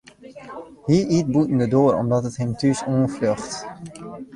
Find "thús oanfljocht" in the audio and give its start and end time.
2.59-3.53